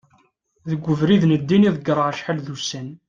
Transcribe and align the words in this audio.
deg 0.69 0.83
ubrid 0.91 1.23
n 1.27 1.31
ddin 1.41 1.67
i 1.69 1.71
ḍegreɣ 1.75 2.07
acḥal 2.11 2.39
d 2.41 2.47
ussan 2.55 2.89